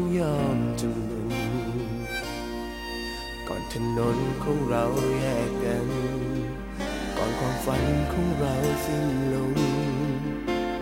[0.00, 1.32] ต้องยอมจำนน
[3.48, 4.84] ก่อนถนนของเรา
[5.18, 5.88] แยกกัน
[7.16, 9.54] ก่อนความฝันของเราสิ้นลง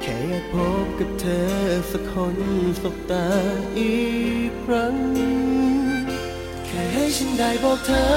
[0.00, 1.48] แค่อยากพบกับเธอ
[1.92, 2.36] สักคน
[2.83, 3.27] สบตา
[3.78, 3.98] อี
[4.48, 4.97] กครั้ง
[6.66, 8.08] แค่ให้ฉันได้บอกเธอ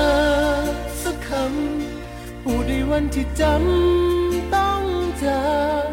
[1.04, 4.84] สักคำพูดในวันที่จำต้อง
[5.24, 5.44] จา
[5.88, 5.90] ก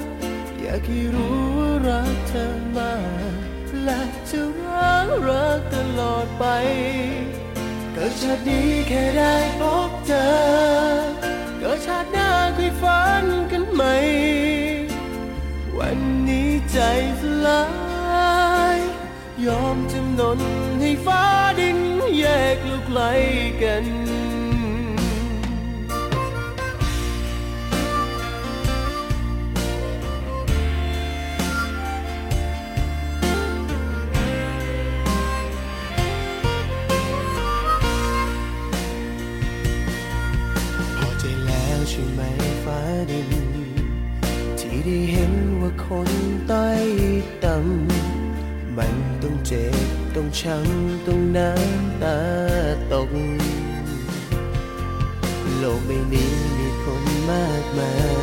[0.60, 2.94] อยากให้รู้ว่ารักเธอมา
[3.32, 3.48] ก
[3.84, 4.17] และ
[5.28, 6.44] รักตลอดไป
[7.96, 10.28] ก็ชาตินี้แค่ได้พบเธอ
[11.62, 13.82] ก็ชาติหน้าคุยฝันกันไหม
[15.78, 16.78] วันนี้ใจ
[17.20, 17.64] สลา
[18.76, 18.78] ย
[19.46, 20.40] ยอมจำนน
[20.80, 21.22] ให้ฟ้า
[21.60, 21.78] ดิน
[22.18, 23.00] แยกลูกไหล
[23.62, 24.07] กัน
[50.40, 52.18] ช้ำต้องน้ำตา
[52.92, 53.10] ตก
[55.58, 58.16] โลกใบนี้มีคนมากมาย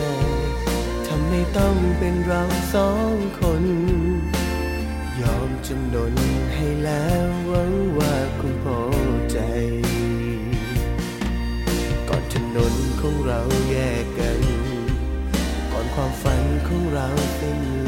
[1.07, 2.43] ทำให้ต้องเป็นเรา
[2.73, 3.63] สองคน
[5.21, 6.13] ยอมจำนน
[6.55, 8.81] ให้แล้วหวังว่าคุณพอ
[9.31, 9.37] ใจ
[12.09, 13.39] ก่อนถนนของเรา
[13.69, 14.41] แยกกัน
[15.71, 17.07] ก่อนความฝันของเรา
[17.39, 17.84] สิ้น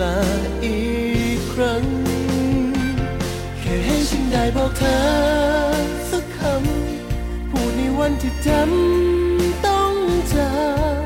[0.00, 0.18] ตา
[0.64, 0.80] อี
[1.36, 1.84] กครั้ง
[3.60, 4.98] แค่ให้ฉันได้บอกเธอ
[6.10, 9.94] สักคำ พูดในวันที่จำต้อง
[10.34, 10.52] จา
[11.00, 11.04] ก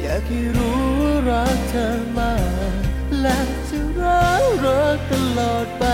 [0.00, 0.82] อยากให้รู้
[1.28, 2.34] รักเธอมา
[2.70, 2.74] ก
[3.20, 5.84] และจะรักรักตลอดไป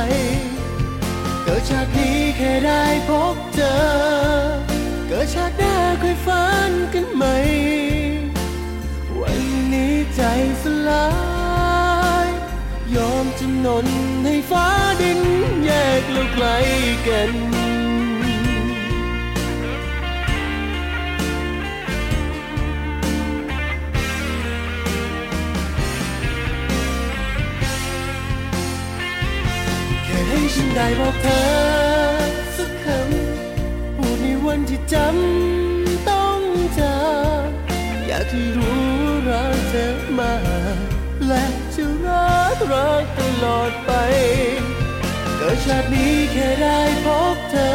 [1.43, 3.77] เกิดชาตินี้แค่ได้พบเจอ
[5.09, 7.25] เกิดชาติหน้าค่อยฝันกันไหม
[9.21, 9.41] วัน
[9.73, 10.21] นี้ใจ
[10.63, 11.36] สลาย
[12.97, 13.87] ยอมจำนน
[14.25, 14.67] ให้ฟ้า
[15.01, 15.21] ดิน
[15.65, 15.71] แย
[16.01, 16.47] กเราไกล
[17.09, 17.31] กัน
[30.05, 31.43] แค่ให้ฉันได้บอกเธอ
[32.57, 33.99] สักคำป
[34.47, 36.41] วันที่จำต้อง
[36.79, 36.99] จา
[37.47, 37.49] ก
[38.07, 38.83] อยากให้รู้
[39.29, 39.87] รักเธอ
[40.19, 40.33] มา
[41.29, 41.66] และ
[42.61, 43.93] กรักตลอดไป
[45.37, 47.75] เกิดชาตินี้แค่ได้พบเธอ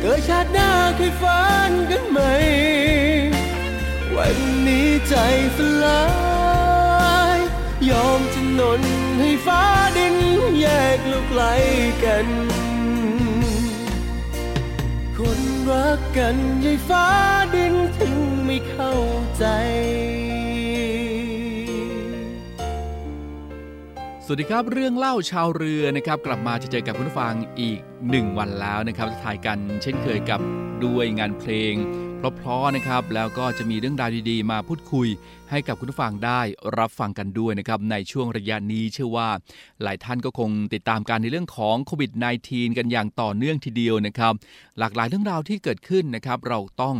[0.00, 2.20] เกิดชาติหน้าเคยฝันกันไหม
[4.16, 4.36] วัน
[4.66, 5.14] นี้ใจ
[5.56, 6.04] สลา
[7.36, 7.38] ย
[7.90, 8.82] ยอมจำนน
[9.18, 9.62] ให้ฟ้า
[9.96, 10.16] ดิน
[10.60, 11.42] แยกลูกไกล
[12.04, 12.26] กัน
[15.16, 17.06] คนรักกันยายฟ้า
[17.54, 18.94] ดินถึงไม่เข้า
[19.38, 19.44] ใจ
[24.34, 27.78] วัสดีครับเรื่องเล่าชาวเรือนะครับ กลับมาจะเจอกับคุณผู้ฟังอีก
[28.10, 30.40] หนึ่งวันแล้วนะครับจะถ่ายกันเช่นเคยกับ
[30.84, 31.74] ด้วยงานเพลง
[32.18, 35.08] เพราะๆนะครับ แล้วก็จะมีเรื่องราวดีๆ มาพูดคุย
[35.50, 36.40] ให้กับคุณผู้ฟังได้
[36.78, 39.28] รับฟังกันด้วยนะครับ ในช่วงระยะนี้เชื่อว่า
[39.82, 42.10] หลายท่านก็คงติดตามการในเรื่องของโควิด
[42.44, 44.32] -19 กันอย่างต่อเนื่องทีเดียวนะครับ
[44.78, 46.96] หลากหลายเรื่องราวที่เกิดขึ้นนะครับ เราต้อง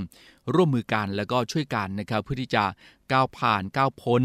[0.55, 2.65] ร่วมมือกันแล้วก็ช่วยกันนะครับ เพื่อที่จะ
[3.13, 4.23] ก้าวผ่านก้าวพ้น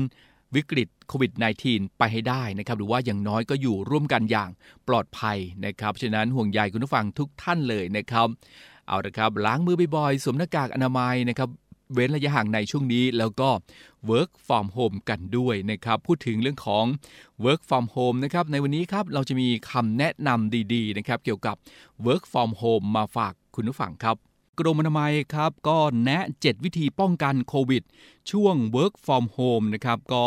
[0.55, 1.31] วิกฤตโควิด
[1.65, 4.49] -19 ไปให้ได้นะครับหรือว่าอย่างน้อยก็อยู่ร่วมกันอย่าง
[4.87, 8.27] ปลอดภัยนะครับฉะนั้นห่วงใยคุณผู้ฟังทุกท่านเลยนะครับ
[8.87, 11.49] เอาละครับล้างมือบ่อยๆสวมหน้ากากอนามัยนะครับ
[11.93, 13.49] เว้นระยะห่างในช่วงนี้แล้วก็
[14.09, 16.85] work from home กันด้วยนะครับพูดถึงเรื่องของ
[17.45, 21.55] work from home นะครับในวันนี้ครับเราจะมีคำแนะนำดีๆนะครับเกี่ยวกับ
[22.05, 24.26] work from home มาฝากคุณผู้ฟังครับ
[24.59, 27.83] กรมอนามัยครับก็แนะ 7 วิธีป้องกันโควิด
[28.31, 30.25] ช่วง work from home นะครับก็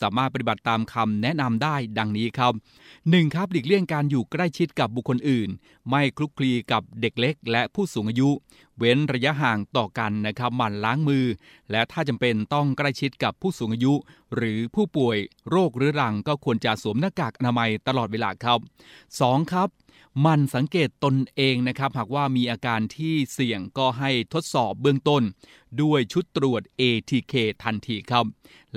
[0.00, 2.52] สามารถปฏิบัติตามคำแนะนำได้ดังนี้ครับ
[2.94, 3.34] 1.
[3.34, 5.48] ครับหลีกเลี่ยงการอยู่ใกล้ชิดกับบุคคลอื่น
[5.90, 8.30] ไม่คลุกคลีกับเด็กเล็ก และผู้สูงอายุ
[8.78, 11.26] เว้นระยะห่างต่อกันนะครับหมั่นล้างมือ
[11.70, 13.94] และถ้าจำเป็นต้องใกล้ชิดกับผู้สูงอายุ
[14.34, 15.18] หรือผู้ป่วย
[15.50, 18.58] โรคเรื้อรังก็ควรจะสวมหน้ากากอนามัยตลอดเวลาครับ
[19.06, 19.52] 2.
[19.52, 19.68] ครับ
[20.24, 25.22] หมั่นสังเกตตนเองนะครับ หากว่ามีอาการที่เสี่ยงก็ให้ทดสอบเบื้องต้น
[25.82, 28.24] ด้วยชุดตรวจ ATK ทันทีครับ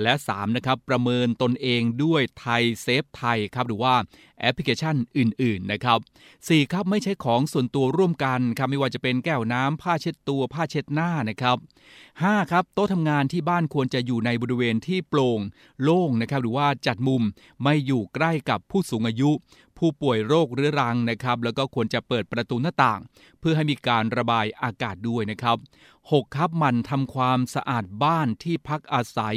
[0.02, 0.56] และ 3.
[0.56, 3.94] นะครับ ประเมินตนเองด้วยไทยเซฟไทยครับหรือว่า
[4.40, 5.98] แอปพลิเคชันอื่น ๆ นะครับ
[6.34, 6.72] 4.
[6.72, 11.56] ครับไม่ใช้ของส่วนตัวร่วมกันครับไม่ว่าจะเป็นแก้วน้ำผ้าเช็ดตัวผ้าเช็ดหน้านะครับ
[12.04, 12.50] 5.
[12.50, 15.40] ครับ โต๊ะทำงานที่บ้านควรจะอยู่ในบริเวณที่โปร่ง
[15.82, 17.22] โล่งนะครับหรือว่าจัดมุม
[17.62, 19.30] ไม่อยู่ใกล้กับผู้สูงอายุ
[19.78, 23.00] ผู้ป่วยโรคเรื้อรังนะครับแล้วก็ควรจะเปิดประตูหน้าต่าง
[23.40, 25.56] เพื่อให้มีการระบายอากาศด้วยนะครับ
[25.96, 26.36] 6.
[26.36, 29.36] ครับมันทำความสะอาดบ้านที่พักอาศัย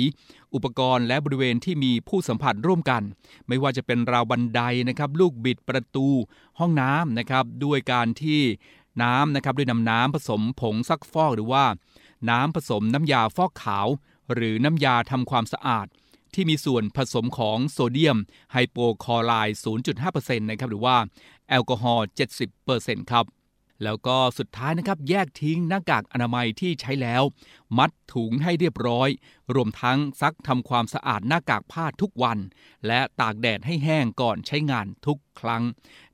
[0.53, 3.01] อุปกรณ์และบริเวณที่มีผู้สัมผัสร่วมกัน
[3.47, 6.07] ไม่ว่าจะเป็นราวบันไดนะครับลูกบิดประตู
[6.59, 8.41] ห้องน้ำนะครับด้วยการที่
[9.03, 11.65] น้ำนะครับด้วยนำน้ำผสมผงซักฟอกหรือว่า
[12.29, 13.87] น้ำผสมน้ำยาฟอกขาว
[14.33, 15.87] หรือน้ำยาทำความสะอาด
[16.33, 18.17] ที่มีส่วนผสมของโซเดียม
[18.51, 19.57] ไฮโปคลอไรด์
[20.03, 20.95] 0.5%นะครับหรือว่า
[21.49, 22.07] แอลกอฮอล์
[22.57, 23.25] 70%ครับ
[23.83, 27.23] แล้วก็สุดท้ายนะครับแยกทิ้งหน้ากากอนามัยที่ใช้แล้ว
[27.77, 29.09] มัดถุงให้เรียบร้อย
[29.55, 32.37] รวมทั้งซักทำความสะอาดหน้ากากผ้าทุกวัน
[32.87, 35.63] และตากแดดให้แห้งก่อนใช้งานทุกครั้ง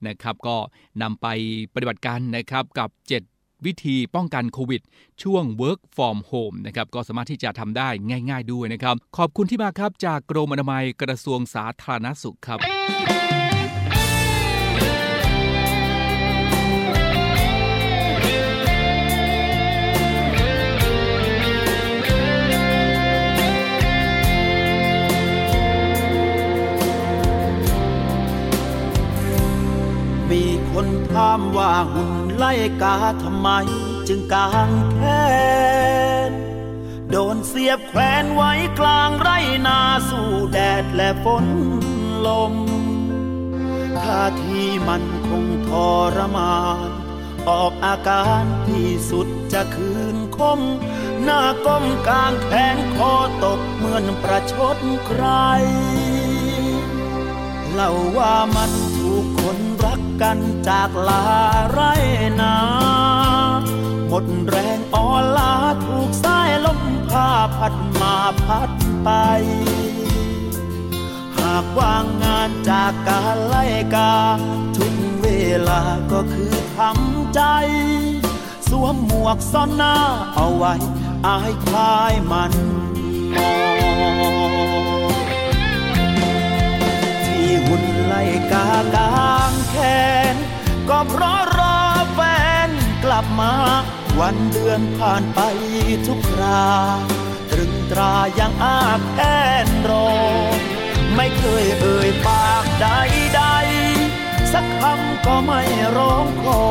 [0.08, 0.58] นะครับ ก็
[1.02, 1.28] นำไป
[1.74, 3.35] ปฏิบัติการนะครับกับ 7
[3.66, 4.82] วิธีป้องกันโควิด
[5.24, 7.90] ช่วง work from home นะครับก็สามารถที่จะทำได้
[8.30, 12.60] ง่าย ๆด้วยนะครับ ขอบคุณที่มาครับจากกรมอนามัยกระทรวงสาธารณสุขครับ
[31.16, 33.50] ถามว่าหุ่นไล่กาทำไม
[34.08, 35.00] จึงกางแข
[36.30, 36.32] น
[37.10, 39.30] โดนเสียบแขวนไว้กลางไร
[39.68, 39.80] นา
[40.10, 41.46] สู่แดดและฝน
[42.28, 42.54] ลม
[44.02, 45.70] ท่าทีมันคงท
[46.16, 46.58] รมา
[46.88, 46.90] น
[47.50, 50.60] ออกอาการที่สุดจะคืนคม
[51.24, 53.14] หน้าก้มกลางแขนคอ
[53.44, 54.78] ตกเหมือนประชด
[55.08, 55.24] ใคร
[57.74, 59.58] เล่าว่ามันถูกคน
[60.22, 61.24] กันจากลา
[61.70, 61.80] ไร
[62.40, 62.56] นา
[64.08, 65.54] หมดแรงอ่อนลา
[65.86, 68.16] ถูกสายลมพาพัดมา
[68.46, 68.70] พัด
[69.04, 69.10] ไป
[71.38, 73.64] หากว่างงานจากการไล่
[73.96, 74.16] กา
[74.78, 75.28] ทุกเว
[75.70, 75.82] ลา
[76.12, 77.42] ก็คือทำใจ
[78.70, 79.96] สวมหมวกซ่อนหน้า
[80.36, 80.74] เอาไว้
[81.28, 82.54] อายคลายมัน
[83.36, 83.54] มอ
[84.34, 84.35] ง
[87.66, 89.76] หุ่นไล่กากางแข
[90.34, 90.36] น
[90.90, 91.78] ก็เพราะรอ
[92.14, 92.20] แฟ
[92.68, 92.70] น
[93.04, 93.54] กลับมา
[94.20, 95.40] วันเดือนผ่านไป
[96.08, 96.66] ทุกครา
[97.52, 98.80] ตรึงตรายังอา
[99.16, 99.22] แอ
[99.66, 100.10] นรอ
[101.16, 102.88] ไม่เคยเอ่ยปากใด
[103.36, 103.44] ใด
[104.54, 105.62] สักคำก็ไม่
[105.98, 106.66] ร้องขอ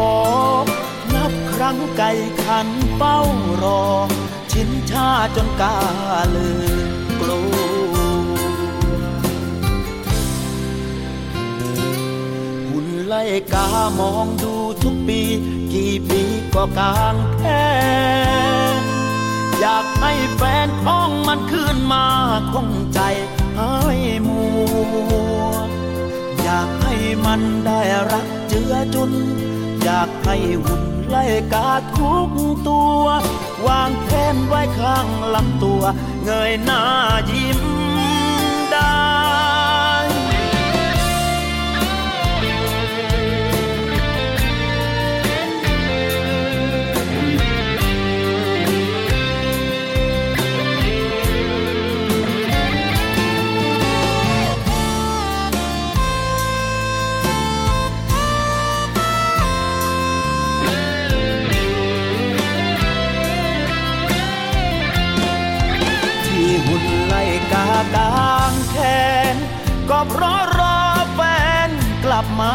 [1.15, 2.11] นับครั้งไก่
[2.45, 3.21] ขันเป้า
[3.63, 3.85] รอ
[4.53, 5.77] ชินชาจนกา
[6.33, 6.39] เล
[6.69, 6.71] ย
[7.21, 7.74] กลัว
[13.15, 13.67] ล่กา
[13.99, 15.21] มองดูทุกปี
[15.73, 16.21] กี่ปี
[16.55, 17.67] ก็กางแค่
[19.61, 22.05] อยากให้แฟนของมันขึ้นมา
[22.53, 23.01] คงใจ
[23.57, 23.73] ให้
[24.27, 24.43] มั
[25.41, 25.55] ว
[26.43, 26.95] อยากให้
[27.25, 27.81] มันได้
[28.13, 29.13] รักเจือจุน
[29.83, 32.31] อยากให้หุ่นไล่กาทุก
[32.69, 33.05] ตัว
[33.67, 35.83] วางแขนไว้ข้างลำตัว
[36.25, 36.81] เงยหน้า
[37.31, 37.74] ยิ้ม
[69.91, 70.79] ก็เพราะรอ
[71.15, 71.21] แฟ
[71.69, 71.71] น
[72.05, 72.55] กลับมา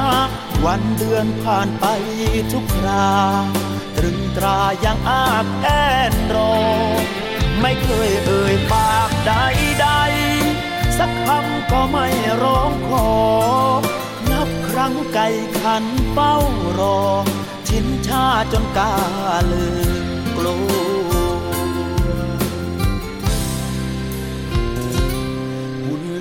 [0.66, 1.86] วันเดือนผ่านไป
[2.52, 3.10] ทุกครา
[3.98, 5.68] ตรึงตรายังอาบแอ
[6.12, 6.54] นรอ
[7.62, 9.34] ไไม่เคยเอ่ยปากใด
[9.82, 9.88] ใด
[10.98, 12.08] สักคำก็ไม่
[12.42, 13.10] ร้องขอ
[14.32, 15.28] นับครั้งไก่
[15.62, 16.36] ขันเฝ้า
[16.80, 17.00] รอ
[17.68, 18.94] ชินชาจนกา
[19.52, 19.66] ลื
[20.04, 20.06] ม
[20.38, 20.58] กลั
[20.88, 20.89] ว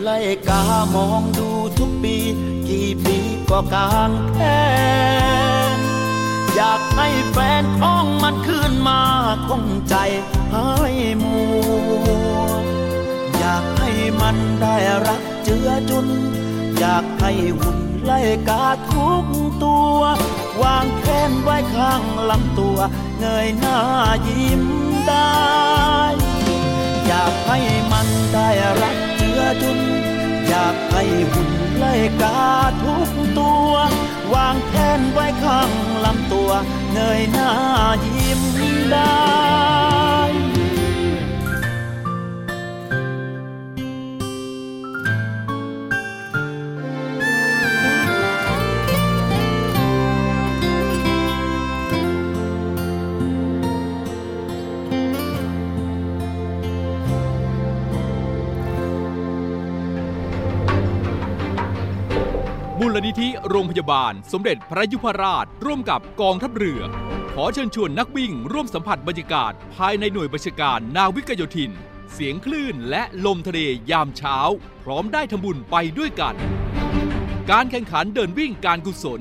[0.08, 0.62] ล่กา
[0.94, 1.48] มองดู
[1.78, 2.16] ทุกปี
[2.68, 3.16] กี่ปี
[3.50, 4.60] ก็กางแค่
[6.54, 9.00] อยากให้แฟนของมันขึ้นมา
[9.48, 9.94] คงใจ
[10.52, 10.68] ให้
[11.22, 12.48] มัว
[13.38, 16.06] อยากให้มันได้รักเจือจุน
[16.78, 19.24] อยากให้หุ่นไล่กาทุก
[19.64, 20.00] ตัว
[20.62, 22.78] วางแขนไว้ข้างลำตัว
[23.20, 23.78] เงยหน้า
[24.26, 24.64] ยิ้ม
[25.08, 25.38] ได้
[27.06, 27.58] อยากให้
[27.92, 28.48] มันได้
[28.80, 32.38] รักเจือจุนากให้หุ่นไล่กา
[32.82, 33.72] ทุกตัว
[34.34, 35.70] วางแผนไว้ข้าง
[36.04, 36.50] ลำตัว
[36.92, 37.50] เงยหน้า
[38.04, 38.40] ยิ้ม
[38.90, 40.47] ได้
[63.06, 66.80] นิธิโรงพยาบาล สมเด็จพระยุพราช ร่วมกับกองทัพเรือ
[67.34, 71.70] ขอเชิญชวนนักวิ่งร่วมสัมผัสบรรยากาศ ภายในหน่วยบัญชาการนาวิกโยธิน
[72.12, 73.58] เสียงคลื่นและลมทะเล
[73.90, 74.36] ยามเช้า
[74.84, 76.34] พร้อมได้ทำบุญไปด้วยกัน
[77.50, 79.20] การแข่งขันเดินวิ่งการกุศล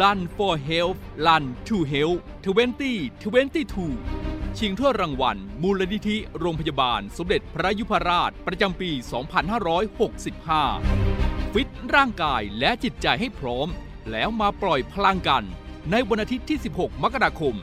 [0.00, 13.68] Run for Health Run to Health 2022ชิงถ้วยรางวัล มูลนิธิโรงพยาบาล สมเด็จพระยุพราช ประจำปี 2565 ฟิตร่างกายและจิตใจให้พร้อม
[14.10, 15.44] แล้วมาปล่อยพลังกัน
[15.90, 17.54] ในวันอาทิตย์ที่ 16 มกราคม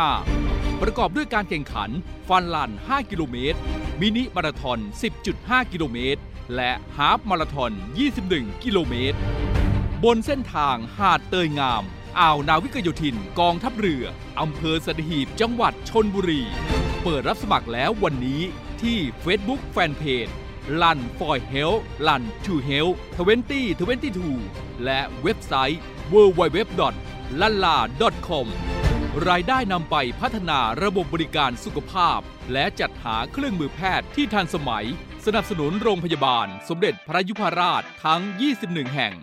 [0.00, 1.90] 2565 ประกอบด้วยการแข่งขัน
[2.28, 3.58] ฟันลัน 5 กิโลเมตร
[4.00, 4.78] มินิมาราทอน
[5.24, 6.20] 10.5 กิโลเมตร
[6.56, 7.72] และฮาฟมาราทอน
[8.16, 9.18] 21 กิโลเมตร
[10.04, 11.82] บนเส้นทางหาดเตยงาม
[12.20, 14.04] อ่าวนาวิกโยธิน กองทัพเรือ
[14.40, 16.42] อำเภอสัตหีบ จังหวัดชนบุรี
[17.02, 18.40] เปิดรับสมัครแล้ววันนี้
[18.82, 20.32] ที่ Facebook Fanpage
[20.80, 22.96] Run for Health Run to Health
[23.56, 25.80] 2022และเว็บไซต์
[26.12, 26.86] www.lala.com
[29.28, 32.18] รายได้นำไปพัฒนาระบบบริการสุขภาพ
[32.52, 34.86] และจัดหาเครื่องมือแพทย์ที่ทันสมัย
[35.26, 38.22] สนับสนุนโรงพยาบาล สมเด็จพระยุพราชทั้ง
[38.56, 39.14] 21 แห่ง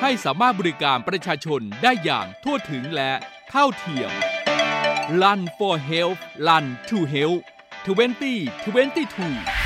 [0.00, 3.12] ให้สามารถบริการประชาชนได้อย่างทั่วถึงและ
[3.50, 4.10] เท่าเทียม
[5.22, 7.42] Run for Health Run to Health
[7.86, 9.65] 2022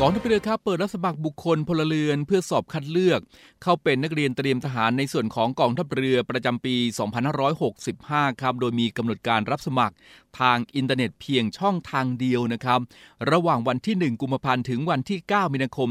[0.00, 3.20] กองทัพเรือครับเปิดรับสมัครบุคคลพลเรือนเพื่อสอบคัดเลือก
[3.62, 6.76] เข้าเป็นนักเรียนเตรียมทหารในส่วนของกองทัพเรือประจำปี
[7.58, 9.94] 2565 ครับ โดยมีกำหนดการรับสมัคร
[10.40, 12.80] ทางอินเทอร์เน็ตเพียงช่องทางเดียวนะครับ
[13.32, 15.88] ระหว่างวันที่ 1 กุมภาพันธ์ถึงวันที่ 9 มีนาคม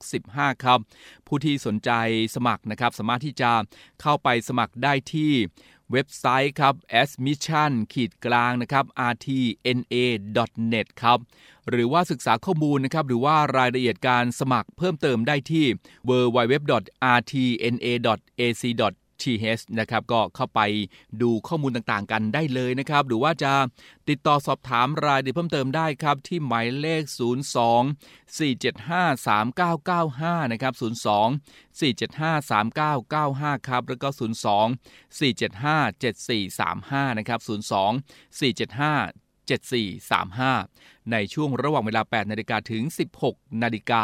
[0.00, 0.78] 2565 ครับ
[1.26, 1.90] ผู้ที่สนใจ
[2.34, 3.50] สมัครนะครับสามารถที่จะ
[4.02, 5.32] เข้าไปสมัครได้ที่
[5.92, 11.18] เว็บไซต์ครับ admission ขีดกลางนะครับ rtna.net ครับ
[11.68, 15.66] หรือว่าศึกษาข้อมูลนะครับ หรือว่ารายละเอียดการสมัครเพิ่มเติมได้ที่
[16.08, 16.60] www.rtna.ac.
[19.22, 20.60] th นะครับก็เข้าไป
[21.22, 23.52] ดูข้อมูลต่างๆกันได้เลยนะครับ หรือว่าจะ
[24.08, 27.14] ติดต่อสอบถามรายละเอียดเพิ่มเติมได้ครับ ที่หมายเลข 02
[28.38, 30.82] 475 3995 นะครับ 02
[31.80, 37.50] 475 3995 ครับ แล้วก็ 02 475 7435 นะครับ 02
[38.38, 42.82] 475 7435 ในช่วงระหว่างเวลา 8 นาฬิกาถึง
[43.22, 44.02] 16 นาฬิกา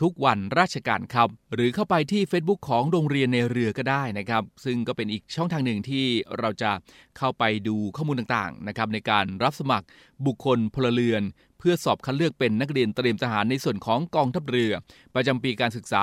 [0.00, 6.06] ทุกวันราชการครับ หรือเข้าไปที่ Facebook ของโรงเรียนในเรือก็ได้นะครับ ซึ่งก็เป็นอีกช่องทางหนึ่งที่
[6.38, 6.70] เราจะ
[7.18, 9.86] เข้าไปดูข้อมูลต่างๆนะครับในการรับสมัคร
[10.26, 11.22] บุคคลพลเรือน
[11.68, 14.72] พื่อสอบคัดเลือกเป็นนักเรียนเตรียมทหารในส่วนของกองทัพเรือ
[15.14, 16.02] ประจำปีการศึกษา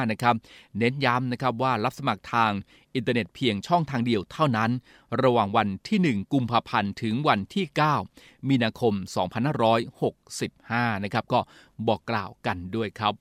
[0.00, 0.34] 2565 นะครับ
[0.78, 2.52] เน้นย้ำนะครับว่ารับสมัครทาง
[2.94, 4.70] อินเทอร์เน็ตเพียงช่องทางเดียวเท่านั้น
[5.22, 7.66] ระหว่างวันที่ 1 กุมภาพันธ์ถึงวันที่
[8.08, 8.94] 9 มีนาคม
[10.18, 11.40] 2565 นะครับ ก็
[11.88, 13.14] บอกกล่าวกันด้วยครับ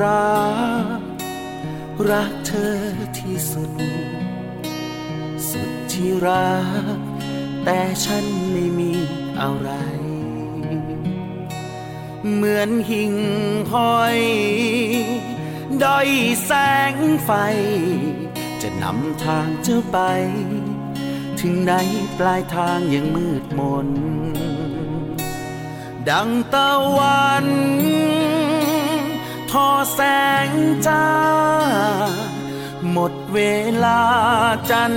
[0.00, 0.36] รั
[0.98, 1.00] บ
[2.10, 2.76] รักเธอ
[3.18, 3.72] ที่สุด
[5.50, 6.54] สุดที่รั
[6.96, 6.98] ก
[7.64, 8.92] แต่ฉันไม่มี
[9.40, 9.70] อะไร
[12.32, 13.14] เหมือนหิ่ง
[13.72, 14.18] ห้อย
[15.82, 16.08] ด้อย
[16.44, 16.50] แส
[16.92, 17.30] งไฟ
[18.62, 19.98] จะนำทางเจ้าไป
[21.40, 21.72] ถึงไหน
[22.18, 23.88] ปลายทางยังมืดมน
[26.08, 27.46] ดังตะวัน
[29.52, 30.00] ทอแส
[30.48, 30.50] ง
[30.86, 31.06] จ้า
[32.92, 33.38] หมดเว
[33.84, 34.02] ลา
[34.70, 34.94] จัน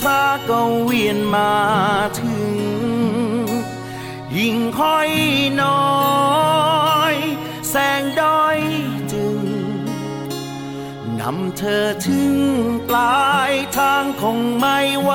[0.00, 1.52] ทราก็เวียนมา
[2.20, 2.54] ถึง
[4.38, 5.10] ยิ่งค่อย
[5.62, 5.92] น้อ
[7.12, 7.14] ย
[7.70, 8.58] แสงด้อย
[9.12, 9.38] จึง
[11.20, 12.34] นำเธอถึง
[12.88, 15.12] ปลายทางคงไม่ไหว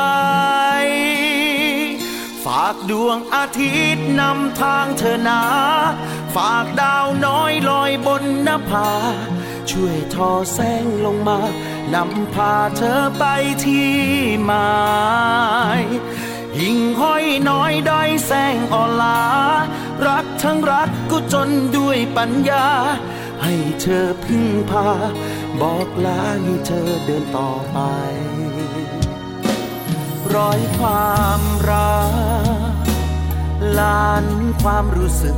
[2.46, 5.42] ฝากดวงอาทิตย์นำทางเธอนา
[6.36, 8.90] ฝากดาวน้อยลอยบนนภา
[9.72, 11.40] ช่วยทอแสงลงมา
[11.94, 13.24] นำพาเธอไป
[13.66, 13.92] ที่
[14.46, 14.72] หมา
[15.82, 15.84] ย
[16.60, 19.20] ยิ่งห้อยน้อยด้อยแสงอ่อนลา
[20.08, 22.68] รักทั้งรักก็จนด้วยปัญญา
[23.44, 24.90] ให้เธอพึ่งพา
[25.62, 27.78] บอกลาให้เธอเดินต่อไป
[30.36, 32.00] ร้อยความรั
[32.82, 32.86] ก
[33.80, 34.26] ลาน
[34.62, 35.38] ความรู้สึก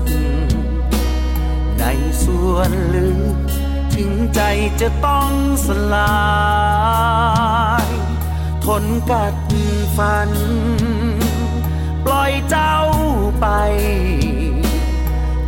[1.81, 1.87] ใน
[2.23, 3.37] ส่วนลึก
[3.95, 4.41] ถึงใจ
[4.81, 5.31] จะต้อง
[5.65, 6.21] สลา
[7.85, 7.87] ย
[8.65, 9.35] ทนกัด
[9.97, 10.31] ฟัน
[12.05, 12.77] ปล่อยเจ้า
[13.39, 13.47] ไป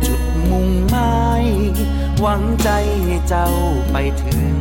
[0.06, 1.44] จุดมุ่งหมาย
[2.20, 2.68] หวังใจ
[3.04, 3.48] ให้เจ้า
[3.90, 4.54] ไปถึง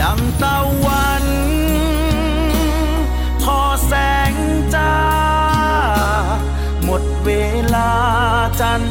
[0.00, 1.24] ดังตะวัน
[3.42, 3.92] ทอแส
[4.30, 4.32] ง
[4.74, 4.92] จ้า
[6.92, 7.32] มดเว
[7.74, 7.92] ลา
[8.60, 8.82] จัน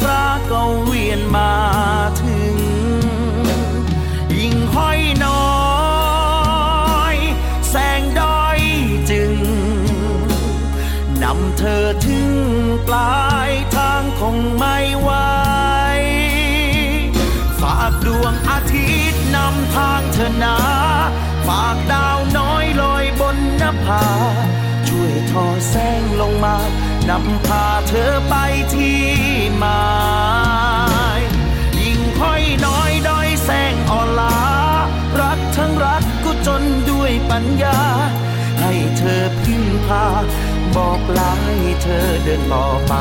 [0.00, 1.54] ทราก็เวียนมา
[2.22, 2.56] ถึง
[4.38, 5.54] ยิ่งห้อยน้อ
[7.14, 7.16] ย
[7.68, 8.60] แสงด้อย
[9.10, 9.32] จึง
[11.22, 12.30] นำเธอถึง
[12.88, 15.10] ปลายทางคงไม่ไหว
[17.60, 20.56] ฝากดวงอาทิตย์นำทางเธอนา
[21.46, 24.04] ฝากดาวน้อยลอยบนนภา
[24.88, 26.13] ช่วยทอแสง
[27.10, 28.34] นำพาเธอไป
[28.74, 29.00] ที่
[29.58, 29.82] หมา
[31.18, 31.20] ย
[31.80, 34.38] ยิ่งค่อยน้อยด้อยแสงอ่อนลา
[35.20, 37.78] รักทั้งรักก็จนด้วยปัญญา
[38.60, 40.24] ให้เธอพึ่งพาบ
[40.76, 42.94] บอกลาให้เธอเดินต่อไป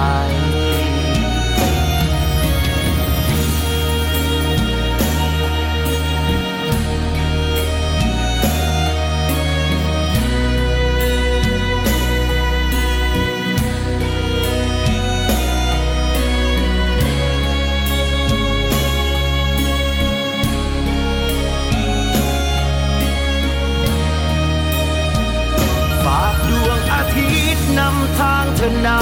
[28.86, 29.00] นา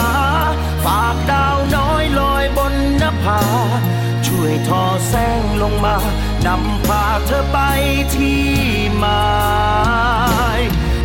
[0.86, 3.42] ฝากดาวน้อยลอยบนนภา
[4.28, 5.98] ช่วยทอแสงลงมา
[6.46, 7.58] นำพาเธอไป
[8.16, 8.42] ที่
[8.98, 9.26] หมา
[10.60, 10.62] ย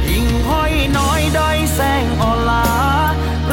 [0.07, 2.67] หิ่งห้อยน้อยด้แสงออลา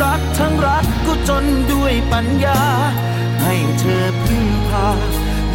[0.04, 2.62] รักทั้งรักก็จนด้วยปัญญา
[3.44, 4.90] ให้เธอพึ่งพา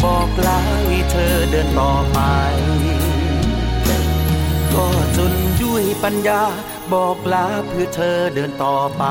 [0.03, 2.19] บอกลาให้เธอเดินต่อไป
[4.73, 5.33] ก็จน
[5.63, 6.43] ด้วยปัญญา
[6.95, 9.05] บอกลาเพื่อเธอเดินต่อไป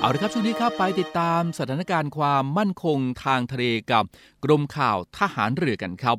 [0.00, 4.04] เอาละครับช่วงนี้ครับไปติดตามสถานการณ์ความมั่นคงทางทะเลกับ
[4.44, 6.16] กรมข่าวทหารเรือกันครับ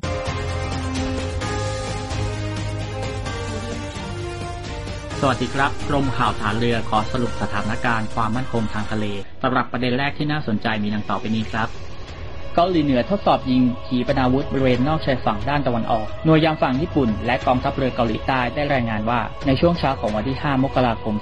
[5.20, 9.04] สวัสดีครับ กรมข่าวฐานเรือขอสรุปสถานการณ์ความมั่นคงทางทะเล
[9.42, 11.68] สำหรับประเด็นแรกที่น่าสนใจมีดังต่อไปนี้ครับ
[12.56, 21.14] เกาหลีเหนือทดสอบยิงขีปนาวุธบริเวณนอกชายฝั่งด้านตะวันออก หน่วยยามฝั่งญี่ปุ่น และกองทัพเรือเกาหลีใต้ได้รายงานว่า ในช่วงเช้าของวันที่ 5 มกราคม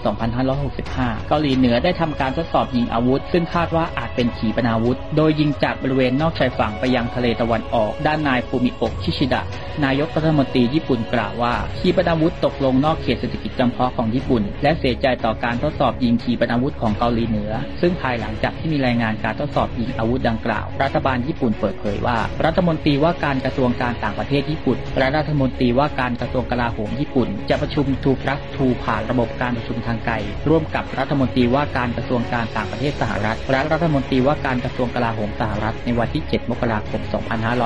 [0.61, 9.43] 2565 เกาหลีเหนือได้ทำการทดสอบยิงอาวุธ ซึ่งคาดว่าอาจเป็นขีปนาวุธ โดยยิงจากบริเวณนอกชายฝั่งไปยังทะเลตะวันออก ด้านนายฟูมิโอะชิชิดะ
[9.85, 30.15] นายกรัฐมนตรีญี่ปุ่นกล่าวว่า ขีปนาวุธตกลงนอกเขตเศรษฐกิจจำเพาะของญี่ปุ่น และเสียใจต่อการทดสอบยิงขีปนาวุธของเกาหลีเหนือ ซึ่งภายหลังจากที่มีรายงานการทดสอบยิงอาวุธดังกล่าว รัฐบาลญี่ปุ่นเปิดเผยว่า รัฐมนตรีว่าการกระทรวงการต่างประเทศญี่ปุ่น และรัฐมนตรีว่าการกระทรวงกลาโหมญี่ปุ่น จะประชุมทูพลัสทูผ่านระบบการประชุมทางไกล
[30.49, 37.01] ร่วมกับรัฐมนตรีว่าการกระทรวงการต่างประเทศสหรัฐและรัฐมนตรีว่าการกระทรวงกลาโหมสหรัฐในวันที่ 7 มกราคม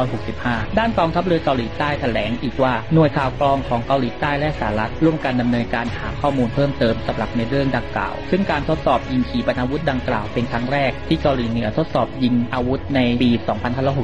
[0.06, 13.30] 2565 ด้านกองทัพเรือเกาหลีใต้แถลงอีกว่าหน่วยข่าวกรองของเกาหลีใต้และสหรัฐร่วมกันดำเนินการหาข้อมูลเพิ่มเติมสำหรับในเรื่องดังกล่าว ซึ่งการทดสอบยิงขีปนาวุธดังกล่าวเป็นครั้งแรกที่เกาหลีเหนือทดสอบยิงอาวุธในปี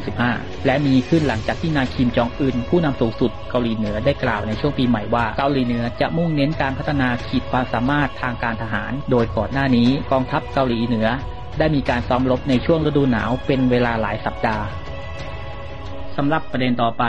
[0.05, 11.09] 2565 และมีขึ้นหลังจากที่นายคิมจองอึนผู้นำสูงสุดเกาหลีเหนือได้กล่าวในช่วงปีใหม่ว่าเกาหลีเหนือจะมุ่งเน้นการพัฒนาขีดความสามารถทางการทหาร โดยก่อนหน้านี้กองทัพเกาหลีเหนือ
[11.59, 14.65] ได้มีการซ้อมรบในช่วงฤดูหนาวเป็นเวลาหลายสัปดาห์
[16.17, 17.05] สำหรับประเด็นต่อไป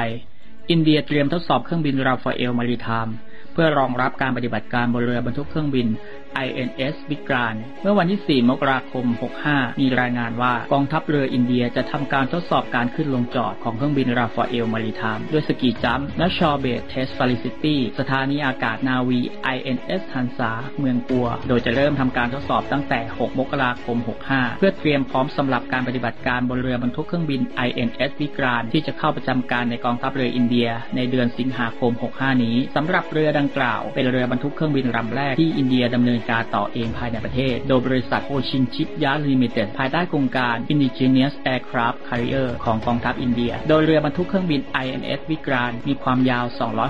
[0.69, 3.07] อินเดียเตรียมทดสอบเครื่องบินราฟาเอลมาริทาม
[3.53, 5.87] เพื่อรองรับการปฏิบัติการบนเรือบรรทุกเครื่องบิน
[6.45, 9.05] INS วิกรานเมื่อวันที่ 4 มกราคม
[9.43, 19.19] 65 มีรายงานว่ากองทัพเรืออินเดียจะทำการทดสอบการขึ้นลงจอดของเครื่องบินราฟาเอลมาริทามด้วยสกีจัมป์และชอเบตเทสฟาริซิตี้สถานีอากาศนาวี
[19.55, 23.97] INS ฮันซาเมืองปัว โดยจะเริ่มทำการทดสอบตั้งแต่ 6 มกราคม
[24.29, 41.97] 65 เพื่อเตรียมพร้อมสำหรับการปฏิบัติการบนเรือบรรทุกเครื่องบิน INS วิกรานที่จะเข้าประจำการในกองทัพเรืออินเดีย ในเดือนสิงหาคม 65 นี้สำหรับเรือดังกล่าว เป็นเรือบรรทุกเครื่องบินลำแรกที่อินเดียดำเนินการต่อเองภายในประเทศ โดยบริษัท Cochin Shipyard Limited ภายใต้โครงการ Indigenous Aircraft
[42.07, 46.45] Carrier ของกองทัพอินเดีย โดยเรือบรรทุกเครื่องบิน INS วิกรานต์มีความยาว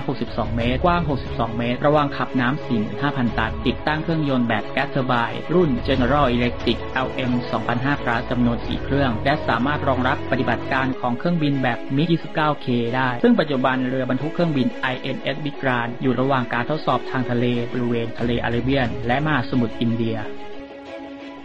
[0.06, 7.32] 262 เมตร กว้าง 62 เมตร ระวางขับน้ำ45,000 ตัน ติดตั้งเครื่องยนต์แบบแก๊สเทอร์ไบน์รุ่น General Electric LM
[7.68, 12.66] 2005 Plus จำนวน 4 เครื่อง และสามารถรองรับปฏิบัติการของเครื่องบินแบบ MiG-29K
[12.96, 20.16] ได้ ซึ่งปัจจุบันเรือบรรทุกเครื่องบิน INS วิกรานอยู่ระหว่างการทดสอบทางทะเลบริเวณทะเลอาระเบียน และมหาสมุทรอินเดีย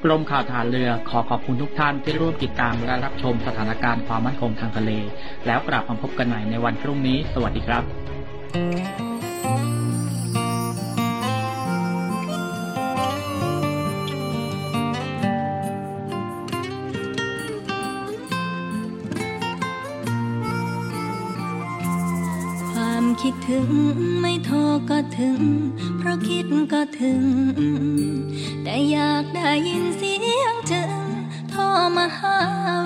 [0.03, 4.91] กรมข่าวฐานเรือขอขอบคุณทุกท่านที่ร่วมติดตามและรับชมสถานการณ์ความมั่นคงทางทะเล
[5.47, 7.83] แล้วกลับมาพบกันใหม่ในวันพรุ่งนี้ สวัสดีครับ
[8.53, 9.08] คิด
[24.49, 24.57] ทร
[24.89, 25.39] ก็ถึง
[25.97, 27.23] เพราะคิดก็ถึง
[28.63, 31.01] แต่อยากได้ยินเสียงถึง
[31.49, 31.61] โทร
[31.95, 32.37] มาหา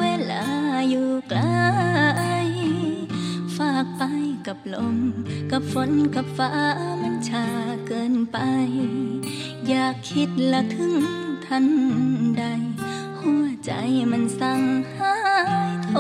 [0.02, 0.45] เวลา
[0.89, 1.41] อยู่ไกล
[3.56, 4.04] ฝากไป
[4.47, 4.97] กับลม
[5.52, 6.52] กับฝนกับฟ้า
[7.02, 7.45] มันชา
[7.88, 8.38] เกินไป
[9.67, 10.95] อยากคิดละถึง
[11.45, 11.65] ทัน
[12.38, 12.43] ใด
[13.19, 13.71] หัวใจ
[14.12, 14.62] มันสั่ง
[14.95, 15.15] หา
[15.69, 15.97] ยโทร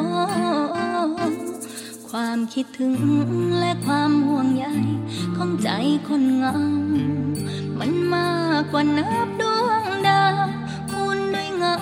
[2.17, 2.95] ความคิดถึง
[3.59, 4.65] และความห่วงใย
[5.37, 5.69] ของใจ
[6.07, 6.55] คนเงา
[7.79, 10.45] มันมากกว่านับดวงดาว
[10.91, 11.75] คุณด้วยเงา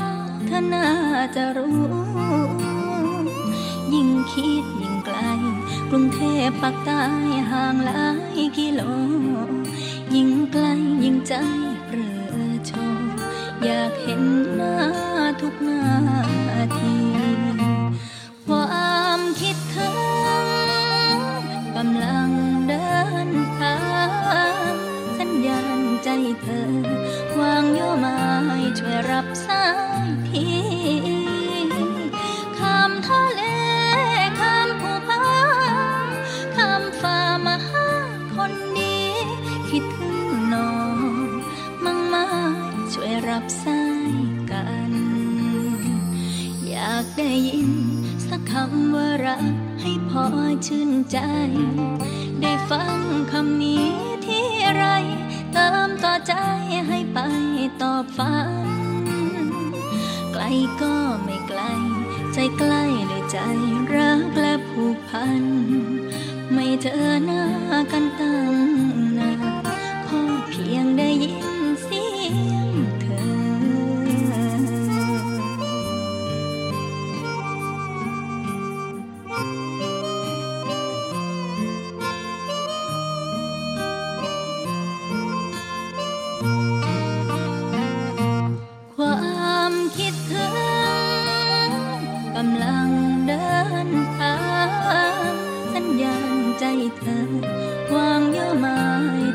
[0.46, 0.88] เธอน่า
[1.36, 1.80] จะรู้
[3.94, 5.18] ยิ่งคิดยิ่งไกล
[5.90, 7.04] กรุงเทพปักใต้
[7.52, 8.82] ห่างหลายกิโล
[10.16, 10.66] ยิ่งไกล
[11.04, 11.34] ยิ่งใจ
[11.88, 12.72] เรือโช
[13.64, 14.24] อยากเห็น
[14.56, 14.76] หน้า
[15.42, 15.90] ทุกนา
[16.78, 16.96] ที
[18.46, 20.01] ความคิดถึง
[26.42, 26.72] เธอ
[27.40, 28.18] วางโยมา
[28.62, 29.66] ยช่วยรับสา
[30.06, 30.50] ยที
[32.58, 33.42] ข้ามทะเล
[34.40, 35.24] ข้ามภูผา
[36.56, 37.88] ข้ามฟ้ามาหา
[38.36, 38.98] คนดี
[39.70, 40.18] คิดถึง
[40.54, 40.98] น้อง
[41.84, 42.26] มั่งมา
[42.94, 44.14] ช่วยรับสาย
[44.52, 44.94] กัน
[46.68, 47.72] อยากได้ยิน
[48.28, 49.46] สักคำว่ารัก
[49.82, 50.26] ให้พอ
[50.68, 51.18] ชื่นใจ
[52.42, 53.00] ได้ฟัง
[53.32, 53.71] คำนี้
[56.28, 56.34] ใจ
[56.88, 57.20] ให้ไป
[57.82, 58.52] ตอบฝัน
[60.34, 60.44] ไกล
[60.82, 61.62] ก็ไม่ไกล
[62.34, 63.38] ใจใกล้ด้วยใจ
[63.94, 65.44] รักและผูกพัน
[66.54, 92.90] ไม่เธอำลัง
[93.28, 93.52] เดิ
[93.88, 94.36] นทา
[95.28, 95.34] ง
[95.74, 96.66] สัญญาณใจ
[96.98, 97.32] เธอ
[97.96, 98.78] วางโยมา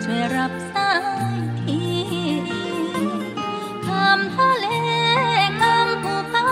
[0.05, 0.93] ช่วยรับสา
[1.35, 1.81] ยที
[3.87, 4.67] ข้ามทะเล
[5.61, 6.51] ข้ามภูผา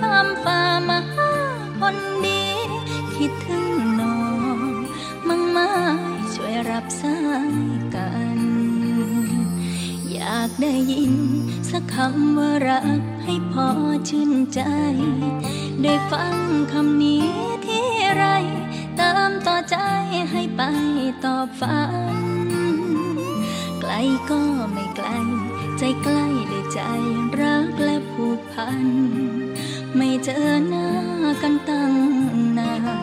[0.00, 0.98] ข้ามฟ้ามา
[1.78, 2.44] คนดี
[3.16, 3.66] คิดถึง
[4.00, 4.20] น้อ
[4.56, 4.58] ง
[5.28, 5.70] มั่งมา
[6.34, 7.18] ช่วยรับสา
[7.52, 7.56] ย
[7.94, 8.40] กัน
[10.12, 11.14] อยากได้ยิน
[11.70, 13.00] สักคำว่ารัก
[13.60, 13.70] พอ
[14.08, 14.60] ชื่นใจ
[15.82, 16.36] ได้ฟัง
[16.72, 17.26] คำนี้
[17.66, 18.24] ที่ไร
[18.96, 19.76] เติมต่อใจ
[20.30, 20.62] ให้ไป
[21.24, 21.80] ตอบฝั
[22.14, 22.16] น
[23.80, 23.92] ไกล
[24.30, 24.40] ก็
[24.72, 25.08] ไม่ไกล
[25.78, 26.80] ใจใกล้ด้วยใจ
[27.40, 28.86] รักและผูกพัน
[29.96, 30.88] ไม่เจอหน้า
[31.42, 31.94] กันตั้ง
[32.58, 33.00] นาน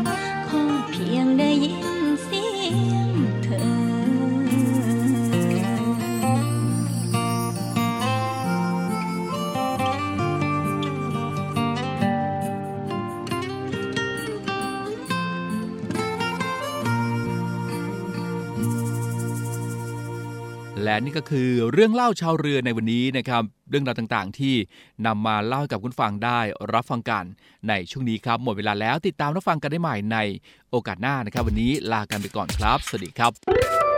[0.48, 1.93] ขอเพียงได้ยิน
[20.84, 24.56] และนี่ก็คือเรื่องเล่าชาวเรือในวันนี้นะครับ เรื่องราวต่างๆ ที่
[25.06, 26.40] นำมาเล่าให้กับคุณฟังได้
[26.74, 27.24] รับฟังกัน
[27.68, 30.18] ในช่วงนี้ครับ หมดเวลาแล้วติดตามรับฟังกันได้ใหม่ใน
[30.72, 33.93] โอกาสหน้านะครับ วันนี้ลากันไปก่อนครับ สวัสดีครับ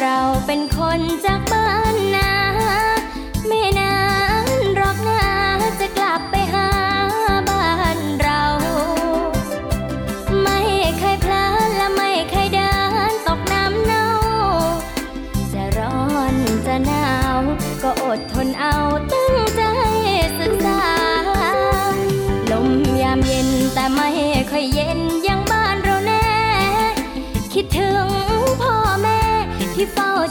[0.00, 2.32] เราเป็นคนจากบ้านนา
[3.46, 3.96] ไม่นา
[4.46, 5.24] นหรอกนะ
[5.80, 6.68] จะกลับไปหา
[7.48, 8.42] บ้านเรา
[10.42, 10.60] ไม่
[10.98, 12.72] เคยพลาดและไม่เคยเดิ
[13.10, 14.08] นตกน้ำเน่า
[15.52, 16.00] จะร้อ
[16.32, 16.34] น
[16.66, 17.38] จะหนาว
[17.82, 18.76] ก็อดทนเอา
[19.12, 19.62] ตั้งใจ
[20.40, 20.82] ศึกษา
[22.50, 22.68] ลม
[23.02, 24.08] ยามเย็นแต่ไม่
[24.50, 25.00] ค่อยเย็น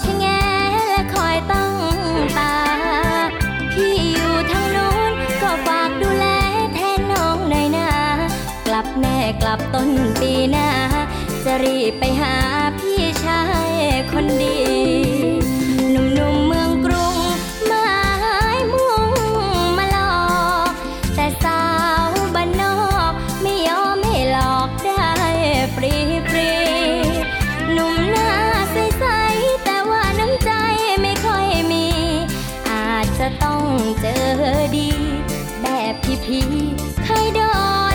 [0.06, 0.26] ชะแง
[0.90, 1.74] และคอยตั้ง
[2.38, 2.56] ตา
[3.74, 6.26] พี่อยู่ทางนู้นก็ฝากดูแล
[6.74, 7.90] แทนน้องหน่อยนะ
[8.68, 10.70] กลับแน่กลับต้นปีหน้า
[11.44, 12.36] จะรีบไปหา
[12.80, 13.72] พี่ชาย
[14.12, 14.58] คนดี
[37.04, 37.42] เคยโด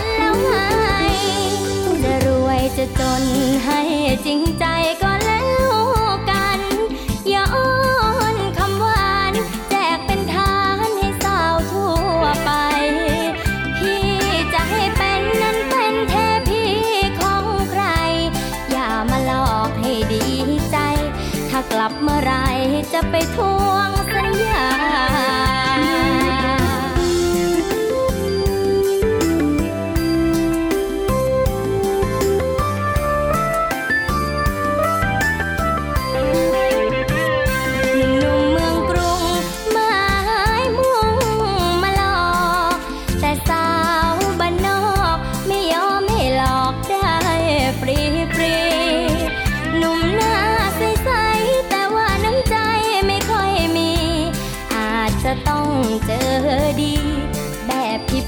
[0.00, 0.50] นแล้วไง
[2.02, 3.24] จะรวยจะจน
[3.64, 3.80] ให้
[4.26, 4.64] จริงใจ
[5.02, 5.11] ก็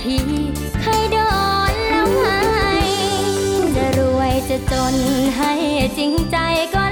[0.04, 0.22] พี่
[0.80, 1.18] เคยโด
[1.72, 2.22] นแล้วไง
[3.76, 4.94] จะรวยจะจน
[5.36, 5.52] ให้
[5.98, 6.36] จริงใจ
[6.74, 6.84] ก็